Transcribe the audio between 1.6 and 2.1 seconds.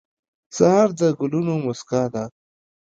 موسکا